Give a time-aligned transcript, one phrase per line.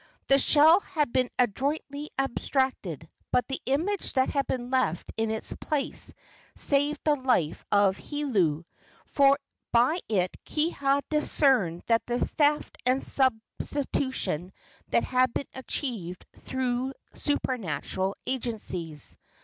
[0.29, 5.53] The shell had been adroitly abstracted, but the image that had been left in its
[5.53, 6.11] place
[6.55, 8.65] saved the life of Hiolo,
[9.05, 9.37] for
[9.71, 14.51] by it Kiha discerned that the theft and substitution
[14.91, 19.17] had been achieved through supernatural agencies.